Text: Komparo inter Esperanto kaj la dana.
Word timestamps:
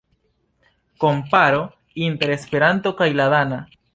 Komparo 1.03 1.61
inter 2.07 2.35
Esperanto 2.39 2.95
kaj 3.03 3.13
la 3.21 3.31
dana. 3.39 3.63